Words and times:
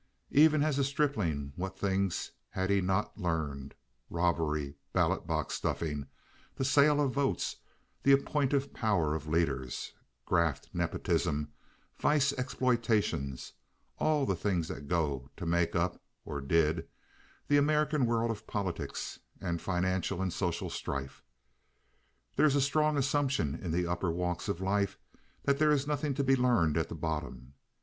Even 0.31 0.63
as 0.63 0.79
a 0.79 0.83
stripling 0.83 1.53
what 1.55 1.77
things 1.77 2.31
had 2.49 2.71
he 2.71 2.81
not 2.81 3.15
learned—robbery, 3.19 4.73
ballot 4.93 5.27
box 5.27 5.53
stuffing, 5.53 6.07
the 6.55 6.65
sale 6.65 6.99
of 6.99 7.11
votes, 7.13 7.57
the 8.01 8.11
appointive 8.11 8.73
power 8.73 9.13
of 9.13 9.27
leaders, 9.27 9.93
graft, 10.25 10.69
nepotism, 10.73 11.51
vice 11.99 12.33
exploitation—all 12.33 14.25
the 14.25 14.35
things 14.35 14.67
that 14.69 14.87
go 14.87 15.29
to 15.37 15.45
make 15.45 15.75
up 15.75 16.01
(or 16.25 16.41
did) 16.41 16.87
the 17.47 17.57
American 17.57 18.07
world 18.07 18.31
of 18.31 18.47
politics 18.47 19.19
and 19.39 19.61
financial 19.61 20.19
and 20.19 20.33
social 20.33 20.71
strife. 20.71 21.21
There 22.37 22.47
is 22.47 22.55
a 22.55 22.59
strong 22.61 22.97
assumption 22.97 23.53
in 23.53 23.69
the 23.69 23.85
upper 23.85 24.09
walks 24.11 24.49
of 24.49 24.61
life 24.61 24.97
that 25.43 25.59
there 25.59 25.71
is 25.71 25.85
nothing 25.85 26.15
to 26.15 26.23
be 26.23 26.35
learned 26.35 26.75
at 26.75 26.89
the 26.89 26.95
bottom. 26.95 27.53